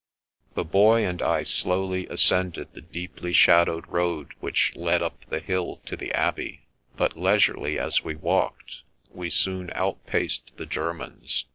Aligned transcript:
The 0.55 0.63
Boy 0.63 1.05
and 1.05 1.21
I 1.21 1.43
slowly 1.43 2.07
ascended 2.07 2.73
the 2.73 2.81
deeply 2.81 3.33
shadowed 3.33 3.85
road 3.87 4.33
which 4.39 4.75
led 4.75 5.03
up 5.03 5.25
the 5.25 5.37
hill 5.39 5.79
to 5.85 5.95
the 5.95 6.11
Abbey, 6.11 6.61
but 6.97 7.19
leisurely 7.19 7.77
as 7.77 8.03
we 8.03 8.15
walked, 8.15 8.81
we 9.11 9.29
soon 9.29 9.69
outpaced 9.75 10.53
the 10.57 10.65
Germans. 10.65 11.45